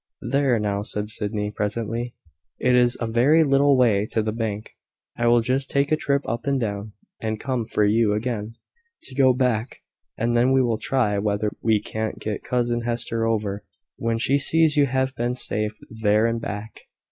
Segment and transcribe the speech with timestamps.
[0.31, 2.15] "There, now," said Sydney, presently;
[2.57, 4.71] "it is a very little way to the bank.
[5.15, 8.55] I will just take a trip up and down, and come for you again,
[9.03, 9.83] to go back;
[10.17, 13.63] and then we will try whether we can't get cousin Hester over,
[13.97, 16.87] when she sees you have been safe there and back."